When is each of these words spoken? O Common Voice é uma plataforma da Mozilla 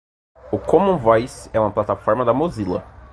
O 0.51 0.57
Common 0.57 0.97
Voice 0.97 1.47
é 1.53 1.59
uma 1.59 1.69
plataforma 1.69 2.25
da 2.25 2.33
Mozilla 2.33 2.83